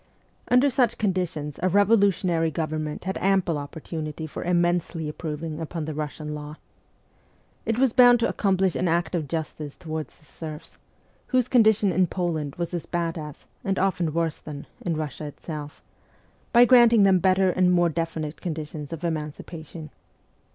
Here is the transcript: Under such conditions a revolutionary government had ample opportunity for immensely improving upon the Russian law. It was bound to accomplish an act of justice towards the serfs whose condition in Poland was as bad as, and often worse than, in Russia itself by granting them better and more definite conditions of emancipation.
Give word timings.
Under 0.47 0.67
such 0.71 0.97
conditions 0.97 1.59
a 1.61 1.69
revolutionary 1.69 2.49
government 2.49 3.03
had 3.03 3.19
ample 3.19 3.59
opportunity 3.59 4.25
for 4.25 4.43
immensely 4.43 5.05
improving 5.07 5.59
upon 5.61 5.85
the 5.85 5.93
Russian 5.93 6.33
law. 6.33 6.57
It 7.67 7.77
was 7.77 7.93
bound 7.93 8.19
to 8.21 8.27
accomplish 8.27 8.75
an 8.75 8.87
act 8.87 9.13
of 9.13 9.27
justice 9.27 9.77
towards 9.77 10.17
the 10.17 10.25
serfs 10.25 10.79
whose 11.27 11.47
condition 11.47 11.91
in 11.91 12.07
Poland 12.07 12.55
was 12.55 12.73
as 12.73 12.87
bad 12.87 13.15
as, 13.15 13.45
and 13.63 13.77
often 13.77 14.11
worse 14.11 14.39
than, 14.39 14.65
in 14.81 14.97
Russia 14.97 15.25
itself 15.25 15.83
by 16.51 16.65
granting 16.65 17.03
them 17.03 17.19
better 17.19 17.51
and 17.51 17.71
more 17.71 17.89
definite 17.89 18.41
conditions 18.41 18.91
of 18.91 19.03
emancipation. 19.03 19.91